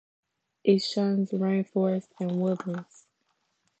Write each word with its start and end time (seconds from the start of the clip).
It 0.63 0.79
shuns 0.79 1.29
rainforests 1.29 2.07
and 2.19 2.41
woodlands. 2.41 3.05